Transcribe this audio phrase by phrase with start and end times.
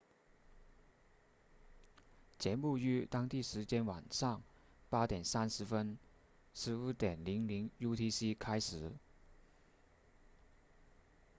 [2.39, 4.41] 节目于当地时间晚上
[4.89, 5.63] 8:30
[6.55, 8.93] 15.00 utc 开始